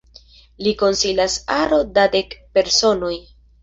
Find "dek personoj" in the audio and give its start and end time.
2.19-3.17